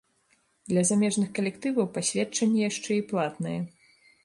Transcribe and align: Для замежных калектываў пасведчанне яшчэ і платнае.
Для 0.71 0.81
замежных 0.89 1.29
калектываў 1.41 1.89
пасведчанне 1.99 2.59
яшчэ 2.71 2.91
і 3.03 3.07
платнае. 3.15 3.57